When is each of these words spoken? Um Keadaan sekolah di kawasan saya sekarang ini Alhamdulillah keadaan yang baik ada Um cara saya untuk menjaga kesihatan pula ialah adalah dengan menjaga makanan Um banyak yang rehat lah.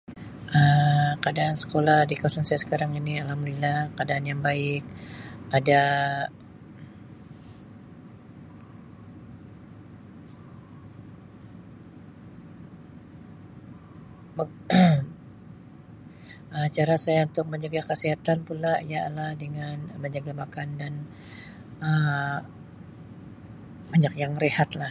Um 0.59 1.11
Keadaan 1.23 1.55
sekolah 1.63 1.97
di 2.09 2.13
kawasan 2.19 2.45
saya 2.47 2.61
sekarang 2.63 2.91
ini 2.99 3.11
Alhamdulillah 3.23 3.77
keadaan 3.97 4.25
yang 4.31 4.41
baik 4.49 4.83
ada 5.57 5.83
Um 16.55 16.67
cara 16.77 16.93
saya 17.05 17.19
untuk 17.29 17.45
menjaga 17.53 17.81
kesihatan 17.89 18.37
pula 18.47 18.73
ialah 18.87 19.05
adalah 19.13 19.31
dengan 19.43 19.75
menjaga 20.03 20.31
makanan 20.43 20.93
Um 21.87 22.39
banyak 23.91 24.13
yang 24.23 24.33
rehat 24.45 24.69
lah. 24.75 24.79